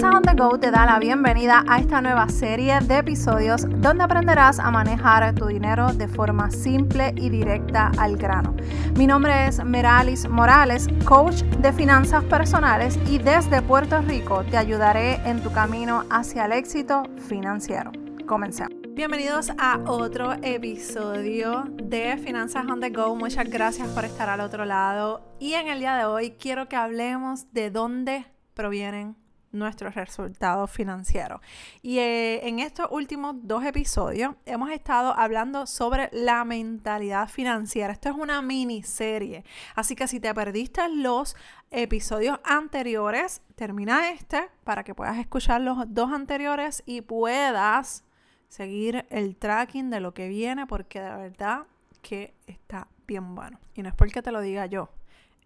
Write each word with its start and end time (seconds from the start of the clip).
Finanzas 0.00 0.16
on 0.16 0.22
the 0.22 0.42
Go 0.42 0.58
te 0.58 0.70
da 0.70 0.86
la 0.86 0.98
bienvenida 0.98 1.62
a 1.68 1.78
esta 1.78 2.00
nueva 2.00 2.26
serie 2.30 2.80
de 2.80 2.96
episodios 2.96 3.66
donde 3.68 4.02
aprenderás 4.02 4.58
a 4.58 4.70
manejar 4.70 5.34
tu 5.34 5.46
dinero 5.46 5.92
de 5.92 6.08
forma 6.08 6.50
simple 6.50 7.12
y 7.16 7.28
directa 7.28 7.92
al 7.98 8.16
grano. 8.16 8.56
Mi 8.96 9.06
nombre 9.06 9.46
es 9.46 9.62
Meralis 9.62 10.26
Morales, 10.26 10.88
coach 11.04 11.42
de 11.42 11.70
finanzas 11.74 12.24
personales 12.24 12.98
y 13.10 13.18
desde 13.18 13.60
Puerto 13.60 14.00
Rico 14.00 14.42
te 14.44 14.56
ayudaré 14.56 15.16
en 15.28 15.42
tu 15.42 15.52
camino 15.52 16.04
hacia 16.08 16.46
el 16.46 16.52
éxito 16.52 17.02
financiero. 17.28 17.92
Comencemos. 18.26 18.72
Bienvenidos 18.94 19.52
a 19.58 19.80
otro 19.86 20.32
episodio 20.40 21.64
de 21.74 22.16
Finanzas 22.16 22.64
on 22.70 22.80
the 22.80 22.88
Go. 22.88 23.14
Muchas 23.16 23.50
gracias 23.50 23.88
por 23.88 24.06
estar 24.06 24.30
al 24.30 24.40
otro 24.40 24.64
lado. 24.64 25.20
Y 25.38 25.52
en 25.52 25.68
el 25.68 25.80
día 25.80 25.96
de 25.96 26.06
hoy 26.06 26.30
quiero 26.30 26.70
que 26.70 26.76
hablemos 26.76 27.52
de 27.52 27.70
dónde 27.70 28.24
provienen 28.54 29.19
nuestros 29.52 29.94
resultados 29.94 30.70
financieros. 30.70 31.40
Y 31.82 31.98
eh, 31.98 32.46
en 32.46 32.58
estos 32.58 32.88
últimos 32.90 33.34
dos 33.42 33.64
episodios 33.64 34.34
hemos 34.46 34.70
estado 34.70 35.12
hablando 35.18 35.66
sobre 35.66 36.08
la 36.12 36.44
mentalidad 36.44 37.28
financiera. 37.28 37.92
Esto 37.92 38.10
es 38.10 38.14
una 38.14 38.42
miniserie. 38.42 39.44
Así 39.74 39.96
que 39.96 40.06
si 40.06 40.20
te 40.20 40.32
perdiste 40.34 40.88
los 40.88 41.36
episodios 41.70 42.38
anteriores, 42.44 43.42
termina 43.54 44.10
este 44.10 44.48
para 44.64 44.84
que 44.84 44.94
puedas 44.94 45.18
escuchar 45.18 45.60
los 45.60 45.78
dos 45.92 46.12
anteriores 46.12 46.82
y 46.86 47.00
puedas 47.00 48.04
seguir 48.48 49.06
el 49.10 49.36
tracking 49.36 49.90
de 49.90 50.00
lo 50.00 50.12
que 50.12 50.28
viene 50.28 50.66
porque 50.66 51.00
de 51.00 51.16
verdad 51.16 51.66
que 52.02 52.34
está 52.46 52.88
bien 53.06 53.34
bueno. 53.34 53.58
Y 53.74 53.82
no 53.82 53.88
es 53.88 53.94
porque 53.94 54.22
te 54.22 54.32
lo 54.32 54.40
diga 54.40 54.66
yo, 54.66 54.90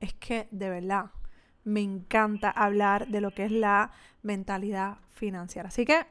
es 0.00 0.14
que 0.14 0.48
de 0.50 0.70
verdad 0.70 1.10
me 1.64 1.80
encanta 1.80 2.50
hablar 2.50 3.08
de 3.08 3.20
lo 3.20 3.32
que 3.32 3.46
es 3.46 3.52
la 3.52 3.90
mentalidad 4.22 4.98
financiera. 5.10 5.68
Así 5.68 5.84
que 5.84 6.06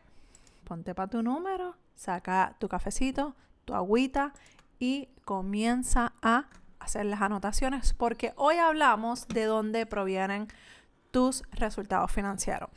ponte 0.63 0.95
para 0.95 1.09
tu 1.09 1.21
número, 1.21 1.75
saca 1.95 2.55
tu 2.59 2.67
cafecito, 2.67 3.35
tu 3.65 3.73
agüita 3.73 4.33
y 4.79 5.09
comienza 5.25 6.13
a 6.21 6.47
hacer 6.79 7.05
las 7.05 7.21
anotaciones 7.21 7.93
porque 7.93 8.33
hoy 8.35 8.57
hablamos 8.57 9.27
de 9.27 9.45
dónde 9.45 9.85
provienen 9.85 10.47
tus 11.11 11.43
resultados 11.51 12.11
financieros. 12.11 12.69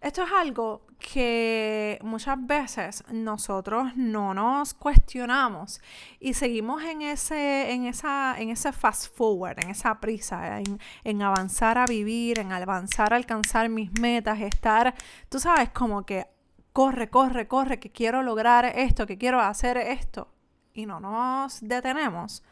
Esto 0.00 0.22
es 0.22 0.30
algo 0.32 0.86
que 0.98 1.98
muchas 2.02 2.36
veces 2.46 3.04
nosotros 3.10 3.96
no 3.96 4.32
nos 4.32 4.74
cuestionamos 4.74 5.80
y 6.20 6.34
seguimos 6.34 6.82
en 6.84 7.02
ese, 7.02 7.72
en 7.72 7.84
esa, 7.86 8.36
en 8.38 8.50
ese 8.50 8.72
fast 8.72 9.14
forward, 9.16 9.58
en 9.62 9.70
esa 9.70 9.98
prisa, 9.98 10.58
en, 10.58 10.78
en 11.02 11.22
avanzar 11.22 11.78
a 11.78 11.84
vivir, 11.84 12.38
en 12.38 12.52
avanzar 12.52 13.12
a 13.12 13.16
alcanzar 13.16 13.68
mis 13.68 13.90
metas, 14.00 14.40
estar, 14.40 14.94
tú 15.28 15.40
sabes, 15.40 15.70
como 15.70 16.06
que 16.06 16.26
corre, 16.72 17.10
corre, 17.10 17.48
corre, 17.48 17.80
que 17.80 17.90
quiero 17.90 18.22
lograr 18.22 18.64
esto, 18.66 19.04
que 19.04 19.18
quiero 19.18 19.40
hacer 19.40 19.76
esto. 19.78 20.28
Y 20.74 20.86
no 20.86 21.00
nos 21.00 21.60
detenemos 21.60 22.44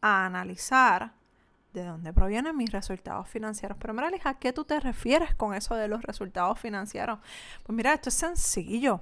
a 0.00 0.26
analizar 0.26 1.19
de 1.72 1.84
dónde 1.84 2.12
provienen 2.12 2.56
mis 2.56 2.72
resultados 2.72 3.28
financieros. 3.28 3.76
Pero 3.80 3.94
mira, 3.94 4.10
¿a 4.24 4.38
qué 4.38 4.52
tú 4.52 4.64
te 4.64 4.78
refieres 4.80 5.34
con 5.34 5.54
eso 5.54 5.74
de 5.74 5.88
los 5.88 6.02
resultados 6.02 6.58
financieros? 6.58 7.18
Pues 7.64 7.76
mira, 7.76 7.92
esto 7.92 8.08
es 8.08 8.14
sencillo. 8.14 9.00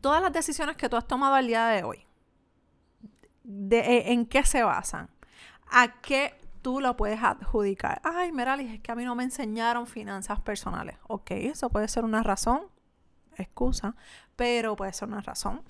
Todas 0.00 0.20
las 0.20 0.32
decisiones 0.32 0.76
que 0.76 0.88
tú 0.88 0.96
has 0.96 1.06
tomado 1.06 1.34
al 1.34 1.46
día 1.46 1.66
de 1.66 1.84
hoy, 1.84 2.04
de, 3.44 3.78
eh, 3.78 4.12
¿en 4.12 4.26
qué 4.26 4.44
se 4.44 4.62
basan? 4.62 5.08
¿A 5.70 6.00
qué 6.00 6.38
tú 6.60 6.80
lo 6.80 6.96
puedes 6.96 7.22
adjudicar? 7.22 8.00
Ay, 8.04 8.32
mira, 8.32 8.54
es 8.56 8.80
que 8.80 8.92
a 8.92 8.94
mí 8.94 9.04
no 9.04 9.14
me 9.14 9.24
enseñaron 9.24 9.86
finanzas 9.86 10.40
personales. 10.40 10.96
Ok, 11.06 11.30
eso 11.32 11.70
puede 11.70 11.88
ser 11.88 12.04
una 12.04 12.22
razón, 12.22 12.62
excusa, 13.36 13.94
pero 14.36 14.76
puede 14.76 14.92
ser 14.92 15.08
una 15.08 15.20
razón. 15.20 15.62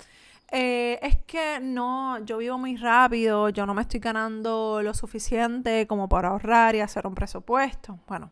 Eh, 0.55 0.99
es 1.01 1.17
que 1.25 1.61
no, 1.61 2.23
yo 2.27 2.37
vivo 2.37 2.59
muy 2.59 2.77
rápido, 2.77 3.49
yo 3.49 3.65
no 3.65 3.73
me 3.73 3.81
estoy 3.81 4.01
ganando 4.01 4.83
lo 4.83 4.93
suficiente 4.93 5.87
como 5.87 6.11
para 6.11 6.29
ahorrar 6.29 6.75
y 6.75 6.81
hacer 6.81 7.07
un 7.07 7.15
presupuesto. 7.15 7.99
Bueno, 8.07 8.31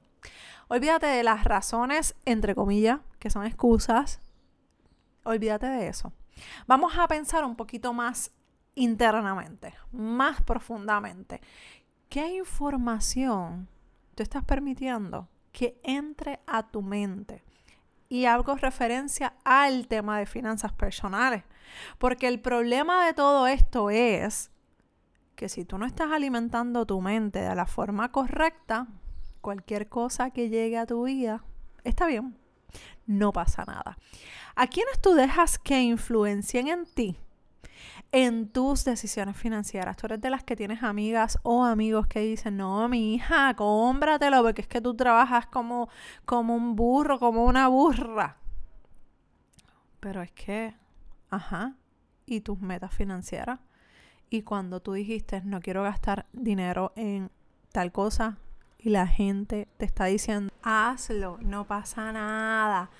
olvídate 0.68 1.06
de 1.06 1.22
las 1.22 1.44
razones, 1.44 2.14
entre 2.26 2.54
comillas, 2.54 3.00
que 3.18 3.30
son 3.30 3.46
excusas. 3.46 4.20
Olvídate 5.24 5.66
de 5.66 5.88
eso. 5.88 6.12
Vamos 6.66 6.92
a 6.98 7.08
pensar 7.08 7.42
un 7.42 7.56
poquito 7.56 7.94
más 7.94 8.32
internamente, 8.74 9.72
más 9.90 10.42
profundamente. 10.42 11.40
¿Qué 12.10 12.34
información 12.36 13.66
tú 14.14 14.22
estás 14.22 14.44
permitiendo 14.44 15.26
que 15.52 15.80
entre 15.84 16.40
a 16.46 16.68
tu 16.70 16.82
mente? 16.82 17.42
Y 18.10 18.26
hago 18.26 18.56
referencia 18.56 19.32
al 19.42 19.88
tema 19.88 20.18
de 20.18 20.26
finanzas 20.26 20.74
personales. 20.74 21.44
Porque 21.98 22.28
el 22.28 22.40
problema 22.40 23.06
de 23.06 23.14
todo 23.14 23.46
esto 23.46 23.90
es 23.90 24.50
que 25.36 25.48
si 25.48 25.64
tú 25.64 25.78
no 25.78 25.86
estás 25.86 26.12
alimentando 26.12 26.86
tu 26.86 27.00
mente 27.00 27.40
de 27.40 27.54
la 27.54 27.66
forma 27.66 28.12
correcta, 28.12 28.88
cualquier 29.40 29.88
cosa 29.88 30.30
que 30.30 30.50
llegue 30.50 30.76
a 30.76 30.86
tu 30.86 31.04
vida 31.04 31.42
está 31.84 32.06
bien, 32.06 32.36
no 33.06 33.32
pasa 33.32 33.64
nada. 33.64 33.96
¿A 34.54 34.66
quiénes 34.66 35.00
tú 35.00 35.14
dejas 35.14 35.58
que 35.58 35.80
influencien 35.82 36.68
en 36.68 36.84
ti? 36.86 37.16
En 38.12 38.48
tus 38.48 38.84
decisiones 38.84 39.36
financieras. 39.36 39.96
Tú 39.96 40.06
eres 40.06 40.20
de 40.20 40.30
las 40.30 40.44
que 40.44 40.56
tienes 40.56 40.82
amigas 40.82 41.38
o 41.42 41.64
amigos 41.64 42.06
que 42.06 42.20
dicen, 42.20 42.56
no, 42.56 42.88
mi 42.88 43.14
hija, 43.14 43.54
cómpratelo 43.54 44.42
porque 44.42 44.62
es 44.62 44.68
que 44.68 44.80
tú 44.80 44.94
trabajas 44.94 45.46
como, 45.46 45.88
como 46.24 46.54
un 46.54 46.76
burro, 46.76 47.18
como 47.18 47.44
una 47.44 47.68
burra. 47.68 48.36
Pero 50.00 50.22
es 50.22 50.32
que 50.32 50.74
Ajá. 51.30 51.76
¿Y 52.26 52.40
tus 52.42 52.60
metas 52.60 52.94
financieras? 52.94 53.60
Y 54.28 54.42
cuando 54.42 54.80
tú 54.80 54.92
dijiste, 54.92 55.42
no 55.44 55.60
quiero 55.60 55.82
gastar 55.82 56.26
dinero 56.32 56.92
en 56.94 57.30
tal 57.72 57.90
cosa, 57.92 58.38
y 58.82 58.90
la 58.90 59.06
gente 59.06 59.68
te 59.76 59.84
está 59.84 60.06
diciendo, 60.06 60.52
hazlo, 60.62 61.38
no 61.42 61.64
pasa 61.66 62.12
nada. 62.12 62.90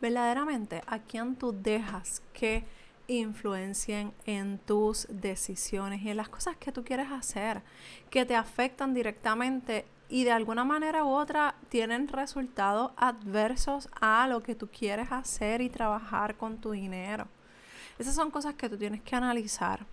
Verdaderamente, 0.00 0.82
¿a 0.86 1.00
quién 1.00 1.34
tú 1.34 1.52
dejas 1.52 2.22
que 2.32 2.64
influencien 3.08 4.12
en 4.26 4.58
tus 4.58 5.08
decisiones 5.10 6.02
y 6.02 6.10
en 6.10 6.18
las 6.18 6.28
cosas 6.28 6.56
que 6.56 6.70
tú 6.70 6.84
quieres 6.84 7.10
hacer, 7.10 7.62
que 8.10 8.24
te 8.24 8.36
afectan 8.36 8.94
directamente 8.94 9.86
y 10.08 10.24
de 10.24 10.32
alguna 10.32 10.64
manera 10.64 11.04
u 11.04 11.08
otra 11.08 11.54
tienen 11.68 12.06
resultados 12.08 12.92
adversos 12.96 13.88
a 14.00 14.28
lo 14.28 14.42
que 14.42 14.54
tú 14.54 14.68
quieres 14.68 15.10
hacer 15.10 15.60
y 15.62 15.68
trabajar 15.68 16.36
con 16.36 16.58
tu 16.58 16.70
dinero? 16.70 17.26
Esas 17.98 18.14
son 18.14 18.30
cosas 18.30 18.54
que 18.54 18.68
tú 18.68 18.76
tienes 18.76 19.02
que 19.02 19.16
analizar. 19.16 19.86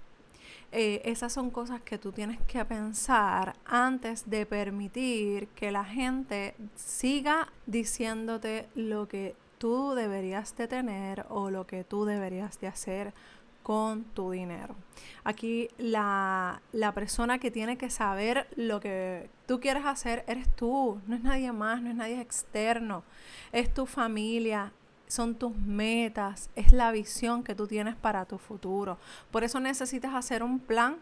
Eh, 0.71 1.01
esas 1.05 1.31
son 1.31 1.51
cosas 1.51 1.81
que 1.81 1.97
tú 1.97 2.11
tienes 2.11 2.39
que 2.47 2.65
pensar 2.65 3.55
antes 3.65 4.29
de 4.29 4.45
permitir 4.45 5.47
que 5.49 5.71
la 5.71 5.85
gente 5.85 6.55
siga 6.75 7.47
diciéndote 7.65 8.67
lo 8.75 9.07
que 9.07 9.35
tú 9.57 9.93
deberías 9.93 10.55
de 10.57 10.67
tener 10.67 11.25
o 11.29 11.49
lo 11.49 11.65
que 11.65 11.83
tú 11.83 12.05
deberías 12.05 12.59
de 12.59 12.67
hacer 12.67 13.13
con 13.63 14.03
tu 14.03 14.31
dinero. 14.31 14.75
Aquí 15.23 15.69
la, 15.77 16.61
la, 16.71 16.93
persona 16.93 17.39
que 17.39 17.49
tiene 17.49 17.77
que 17.77 17.89
saber 17.89 18.47
lo 18.55 18.79
que 18.79 19.29
tú 19.47 19.59
quieres 19.59 19.85
hacer 19.85 20.23
eres 20.27 20.47
tú, 20.55 21.01
no 21.07 21.15
es 21.15 21.23
nadie 21.23 21.51
más, 21.51 21.81
no 21.81 21.89
es 21.89 21.95
nadie 21.95 22.21
externo, 22.21 23.03
es 23.51 23.73
tu 23.73 23.87
familia, 23.87 24.71
son 25.15 25.35
tus 25.35 25.55
metas, 25.55 26.49
es 26.55 26.73
la 26.73 26.91
visión 26.91 27.43
que 27.43 27.55
tú 27.55 27.67
tienes 27.67 27.95
para 27.95 28.25
tu 28.25 28.37
futuro. 28.37 28.97
Por 29.31 29.43
eso 29.43 29.59
necesitas 29.59 30.13
hacer 30.13 30.43
un 30.43 30.59
plan, 30.59 30.97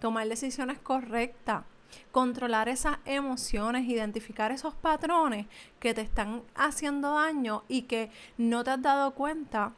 tomar 0.00 0.28
decisiones 0.28 0.78
correctas, 0.78 1.64
controlar 2.10 2.68
esas 2.68 2.98
emociones, 3.04 3.88
identificar 3.88 4.50
esos 4.50 4.74
patrones 4.74 5.46
que 5.78 5.94
te 5.94 6.00
están 6.00 6.42
haciendo 6.54 7.14
daño 7.14 7.62
y 7.68 7.82
que 7.82 8.10
no 8.36 8.64
te 8.64 8.70
has 8.70 8.82
dado 8.82 9.12
cuenta 9.12 9.72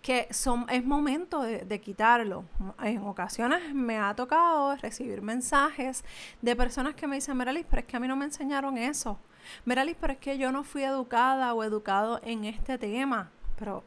que 0.00 0.28
son, 0.30 0.66
es 0.70 0.84
momento 0.84 1.42
de, 1.42 1.64
de, 1.64 1.80
quitarlo. 1.80 2.44
En 2.80 2.98
ocasiones 3.02 3.74
me 3.74 3.98
ha 3.98 4.14
tocado 4.14 4.76
recibir 4.76 5.20
mensajes 5.20 6.04
de 6.40 6.54
personas 6.54 6.94
que 6.94 7.08
me 7.08 7.16
dicen, 7.16 7.36
Meralis, 7.36 7.66
pero 7.68 7.80
es 7.80 7.86
que 7.86 7.96
a 7.96 8.00
mí 8.00 8.06
no 8.06 8.14
me 8.14 8.24
enseñaron 8.24 8.78
eso. 8.78 9.18
Meralis, 9.64 9.96
pero 10.00 10.12
es 10.12 10.18
que 10.18 10.38
yo 10.38 10.52
no 10.52 10.64
fui 10.64 10.82
educada 10.82 11.52
o 11.54 11.64
educado 11.64 12.20
en 12.22 12.44
este 12.44 12.78
tema. 12.78 13.30
Pero, 13.58 13.84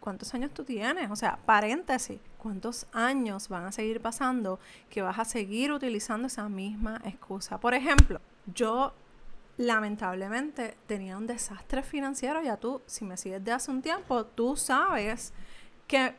¿cuántos 0.00 0.32
años 0.34 0.52
tú 0.52 0.64
tienes? 0.64 1.10
O 1.10 1.16
sea, 1.16 1.38
paréntesis, 1.44 2.20
¿cuántos 2.38 2.86
años 2.92 3.48
van 3.48 3.66
a 3.66 3.72
seguir 3.72 4.00
pasando 4.00 4.58
que 4.88 5.02
vas 5.02 5.18
a 5.18 5.24
seguir 5.24 5.72
utilizando 5.72 6.26
esa 6.26 6.48
misma 6.48 7.00
excusa? 7.04 7.58
Por 7.58 7.74
ejemplo, 7.74 8.20
yo 8.54 8.92
lamentablemente 9.56 10.76
tenía 10.86 11.18
un 11.18 11.26
desastre 11.26 11.82
financiero. 11.82 12.42
Ya 12.42 12.56
tú, 12.56 12.80
si 12.86 13.04
me 13.04 13.16
sigues 13.16 13.44
de 13.44 13.52
hace 13.52 13.70
un 13.70 13.82
tiempo, 13.82 14.24
tú 14.24 14.56
sabes 14.56 15.32
que 15.86 16.14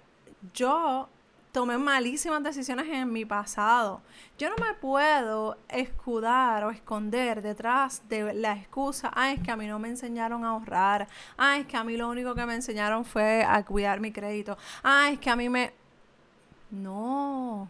yo 0.54 1.10
tomé 1.52 1.78
malísimas 1.78 2.42
decisiones 2.44 2.88
en 2.88 3.12
mi 3.12 3.26
pasado. 3.26 4.02
Yo 4.38 4.50
no 4.50 4.56
me 4.56 4.74
puedo 4.74 5.58
escudar 5.68 6.64
o 6.64 6.72
esconder 6.72 7.42
detrás 7.42 8.02
de 8.08 8.34
la 8.34 8.54
excusa, 8.54 9.12
ah, 9.14 9.32
es 9.32 9.42
que 9.42 9.52
a 9.52 9.58
mí 9.58 9.68
no 9.68 9.78
me 9.80 9.90
enseñaron 9.90 10.46
a 10.46 10.50
ahorrar, 10.50 11.08
ah, 11.38 11.58
es 11.58 11.68
que 11.68 11.78
a 11.78 11.84
mí 11.84 11.98
lo 11.98 12.10
único 12.10 12.34
que 12.36 12.46
me 12.46 12.56
enseñaron 12.56 13.04
fue 13.06 13.44
a 13.44 13.64
cuidar 13.66 14.00
mi 14.00 14.12
crédito, 14.12 14.58
ah, 14.84 15.10
es 15.12 15.20
que 15.20 15.30
a 15.30 15.36
mí 15.36 15.50
me... 15.50 15.74
No, 16.72 17.70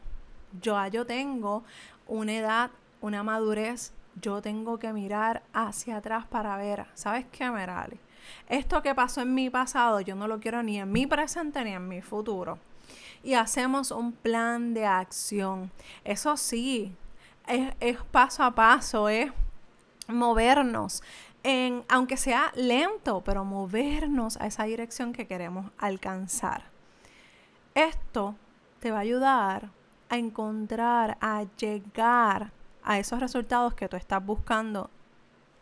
yo, 0.62 0.88
yo 0.88 1.06
tengo 1.07 1.63
una 2.07 2.34
edad, 2.34 2.72
una 3.01 3.24
madurez, 3.24 3.94
yo 4.22 4.44
tengo 4.44 4.77
que 4.77 4.94
mirar 4.94 5.42
hacia 5.54 5.98
atrás 5.98 6.27
para 6.27 6.56
ver, 6.57 6.86
¿sabes 6.94 7.25
qué, 7.31 7.50
Merali? 7.50 8.00
Esto 8.48 8.84
que 8.84 8.94
pasó 8.94 9.22
en 9.22 9.34
mi 9.34 9.50
pasado, 9.50 10.01
yo 10.01 10.16
no 10.16 10.27
lo 10.27 10.39
quiero 10.39 10.62
ni 10.62 10.80
en 10.80 10.92
mi 10.92 11.07
presente 11.07 11.63
ni 11.63 11.72
en 11.72 11.88
mi 11.88 12.01
futuro 12.01 12.60
y 13.24 13.34
hacemos 13.34 13.92
un 13.92 14.12
plan 14.12 14.74
de 14.74 14.86
acción. 14.86 15.72
Eso 16.04 16.38
sí, 16.38 16.96
es, 17.48 17.98
paso 18.12 18.44
a 18.44 18.52
paso, 18.52 19.10
es 19.10 19.32
movernos. 20.08 21.04
En, 21.44 21.84
aunque 21.90 22.18
sea 22.18 22.52
lento, 22.56 23.22
pero 23.26 23.44
movernos 23.44 24.38
a 24.38 24.48
esa 24.48 24.66
dirección 24.66 25.12
que 25.12 25.26
queremos 25.26 25.72
alcanzar. 25.78 26.66
Esto 27.74 28.36
te 28.80 28.92
va 28.92 28.98
a 28.98 29.02
ayudar 29.02 29.70
a 30.10 30.18
encontrar, 30.18 31.18
a 31.22 31.46
llegar 31.58 32.52
a 32.84 33.00
esos 33.00 33.20
resultados 33.20 33.74
que 33.74 33.88
tú 33.88 33.96
estás 33.96 34.24
buscando 34.24 34.90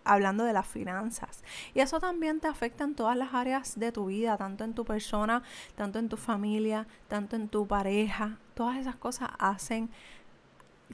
hablando 0.04 0.44
de 0.44 0.54
las 0.54 0.68
finanzas. 0.68 1.44
Y 1.74 1.80
eso 1.80 2.00
también 2.00 2.40
te 2.40 2.48
afecta 2.48 2.84
en 2.84 2.96
todas 2.96 3.16
las 3.18 3.34
áreas 3.34 3.80
de 3.80 3.92
tu 3.92 4.08
vida, 4.08 4.38
tanto 4.38 4.64
en 4.64 4.74
tu 4.74 4.86
persona, 4.86 5.44
tanto 5.76 6.00
en 6.00 6.10
tu 6.10 6.18
familia, 6.18 6.88
tanto 7.08 7.36
en 7.36 7.50
tu 7.50 7.68
pareja. 7.68 8.38
Todas 8.54 8.78
esas 8.78 8.96
cosas 8.96 9.30
hacen, 9.38 9.90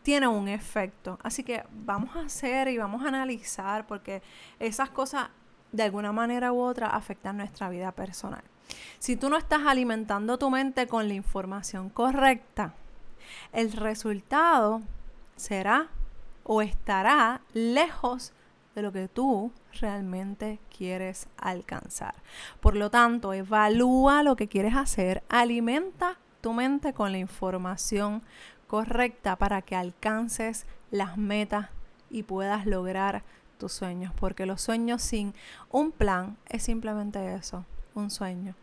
tienen 0.04 0.30
un 0.30 0.48
efecto. 0.48 1.20
Así 1.24 1.44
que 1.44 1.64
vamos 1.72 2.16
a 2.16 2.22
hacer 2.22 2.68
y 2.68 2.78
vamos 2.78 3.04
a 3.04 3.08
analizar 3.08 3.88
porque 3.88 4.22
esas 4.60 4.90
cosas 4.90 5.30
de 5.72 5.84
alguna 5.84 6.12
manera 6.12 6.52
u 6.52 6.60
otra 6.60 6.88
afectan 6.88 7.38
nuestra 7.38 7.70
vida 7.70 7.92
personal. 7.92 8.44
Si 9.00 9.16
tú 9.16 9.30
no 9.30 9.38
estás 9.38 9.62
alimentando 9.66 10.38
tu 10.38 10.50
mente 10.50 10.88
con 10.88 11.08
la 11.08 11.14
información 11.14 11.90
correcta, 11.90 12.74
el 13.52 13.72
resultado 13.72 14.82
será 15.36 15.90
o 16.44 16.62
estará 16.62 17.42
lejos 17.54 18.34
de 18.76 18.82
lo 18.82 18.92
que 18.92 19.08
tú 19.08 19.52
realmente 19.80 20.60
quieres 20.76 21.28
alcanzar. 21.38 22.14
Por 22.60 22.76
lo 22.76 22.92
tanto, 22.92 23.34
evalúa 23.34 24.22
lo 24.22 24.36
que 24.36 24.48
quieres 24.48 24.76
hacer, 24.76 25.24
alimenta 25.30 26.18
tu 26.42 26.54
mente 26.54 26.94
con 26.94 27.12
la 27.12 27.18
información 27.18 28.22
correcta 28.68 29.38
para 29.38 29.62
que 29.62 29.76
alcances 29.76 30.68
las 30.92 31.18
metas 31.18 31.70
y 32.10 32.24
puedas 32.24 32.66
lograr 32.66 33.24
tus 33.58 33.72
sueños, 33.72 34.14
porque 34.20 34.46
los 34.46 34.62
sueños 34.62 35.02
sin 35.02 35.34
un 35.72 35.92
plan 35.92 36.38
es 36.50 36.64
simplemente 36.64 37.34
eso, 37.36 37.66
un 37.94 38.10
sueño. 38.12 38.56